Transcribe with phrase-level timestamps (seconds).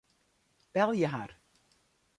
[0.75, 1.37] Belje har.